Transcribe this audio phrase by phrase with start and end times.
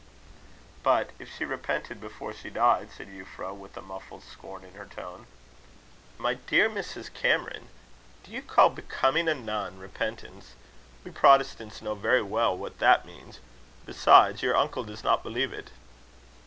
[0.81, 4.87] "But if she repented before she died?" said Euphra, with a muffled scorn in her
[4.87, 5.27] tone.
[6.17, 7.69] "My dear Miss Cameron,
[8.23, 10.55] do you call becoming a nun repentance?
[11.03, 13.41] We Protestants know very well what that means.
[13.85, 15.69] Besides, your uncle does not believe it."